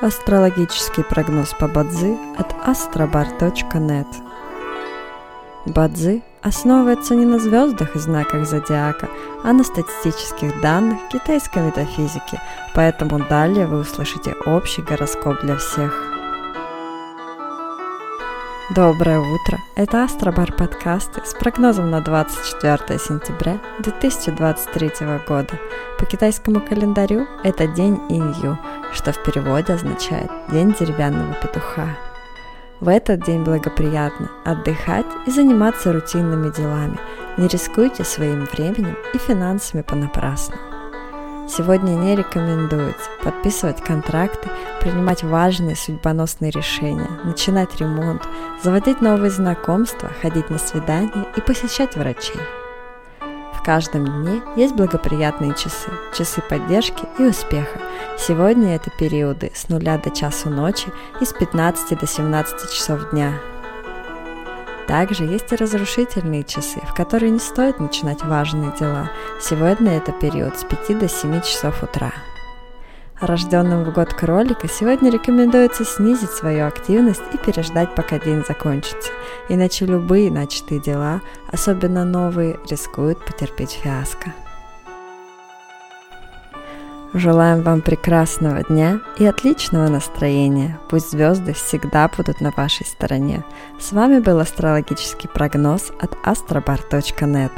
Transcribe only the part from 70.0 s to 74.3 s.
период с 5 до 7 часов утра. Рожденным в год